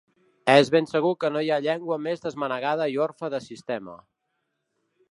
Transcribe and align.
És 0.53 0.69
ben 0.75 0.87
segur 0.91 1.11
no 1.35 1.43
hi 1.47 1.51
ha 1.51 1.59
llengua 1.65 1.99
més 2.07 2.25
desmanegada 2.25 2.89
i 2.95 2.99
orfe 3.07 3.31
de 3.37 3.45
sistema 3.51 3.97